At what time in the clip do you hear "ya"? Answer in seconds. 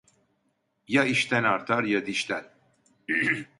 0.87-1.05, 1.83-2.05